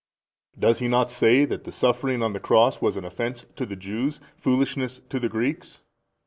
A. 0.55 0.59
Does 0.59 0.79
he 0.79 0.87
not 0.87 1.11
say 1.11 1.45
that 1.45 1.63
the 1.63 1.71
Suffering 1.71 2.23
on 2.23 2.33
the 2.33 2.39
cross 2.39 2.81
was 2.81 2.97
an 2.97 3.05
offence 3.05 3.45
to 3.55 3.67
the 3.67 3.75
Jews, 3.75 4.19
foolishness 4.35 4.99
to 5.09 5.19
the 5.19 5.29
Greeks? 5.29 5.83